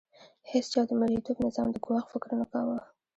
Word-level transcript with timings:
هیڅ 0.51 0.65
چا 0.73 0.81
د 0.87 0.91
مرئیتوب 1.01 1.37
نظام 1.45 1.67
د 1.71 1.77
ګواښ 1.85 2.05
فکر 2.13 2.29
نه 2.41 2.45
کاوه. 2.51 2.77